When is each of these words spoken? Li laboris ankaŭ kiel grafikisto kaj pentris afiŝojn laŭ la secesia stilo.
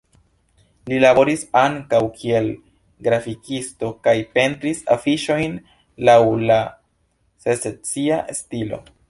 Li 0.91 1.01
laboris 1.01 1.43
ankaŭ 1.59 1.99
kiel 2.21 2.47
grafikisto 3.09 3.91
kaj 4.07 4.15
pentris 4.39 4.81
afiŝojn 4.97 5.61
laŭ 6.11 6.19
la 6.47 6.59
secesia 7.47 8.21
stilo. 8.43 8.83